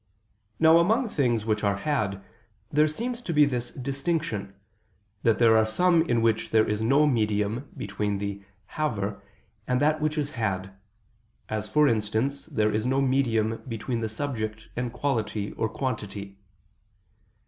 [0.59, 2.23] Now among things which are had,
[2.71, 4.55] there seems to be this distinction,
[5.21, 9.21] that there are some in which there is no medium between the "haver"
[9.67, 10.73] and that which is had:
[11.49, 16.35] as, for instance, there is no medium between the subject and quality or quantity.